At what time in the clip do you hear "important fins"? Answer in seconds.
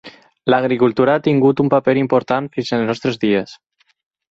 2.03-2.73